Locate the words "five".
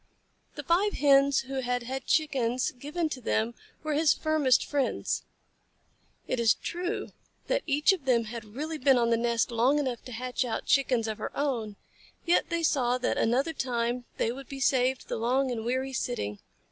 0.63-0.93